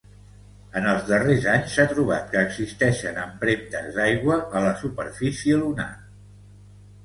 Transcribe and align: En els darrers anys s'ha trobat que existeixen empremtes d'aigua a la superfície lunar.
En 0.79 0.87
els 0.93 1.03
darrers 1.09 1.45
anys 1.55 1.67
s'ha 1.75 1.85
trobat 1.91 2.33
que 2.33 2.41
existeixen 2.49 3.21
empremtes 3.27 3.93
d'aigua 4.01 4.41
a 4.61 4.65
la 4.67 4.75
superfície 4.83 5.63
lunar. 5.65 5.91